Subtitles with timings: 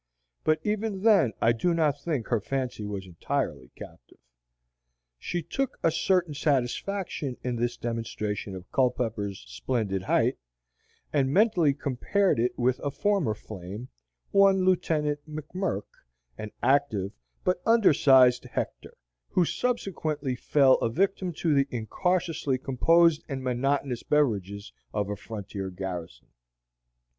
[0.43, 4.17] But even then I do not think her fancy was entirely captive.
[5.19, 10.39] She took a certain satisfaction in this demonstration of Culpepper's splendid height,
[11.13, 13.89] and mentally compared it with a former flame,
[14.31, 15.85] one lieutenant McMirk,
[16.35, 17.11] an active,
[17.43, 18.95] but under sized Hector,
[19.29, 25.69] who subsequently fell a victim to the incautiously composed and monotonous beverages of a frontier
[25.69, 26.29] garrison.